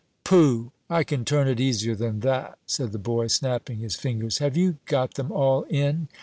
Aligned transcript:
"Poh! 0.23 0.71
I 0.89 1.03
can 1.03 1.23
turn 1.25 1.47
it 1.47 1.59
easier 1.59 1.93
than 1.93 2.21
that," 2.21 2.57
said 2.65 2.91
the 2.91 2.97
boy, 2.97 3.27
snapping 3.27 3.77
his 3.77 3.95
fingers; 3.95 4.39
"have 4.39 4.57
you 4.57 4.79
got 4.87 5.13
them 5.13 5.31
all 5.31 5.61
in?" 5.69 6.07